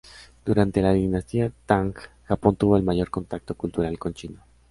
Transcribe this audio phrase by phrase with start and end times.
[0.45, 1.93] Durante la dinastía Tang,
[2.23, 4.43] Japón tuvo el mayor contacto cultural con China.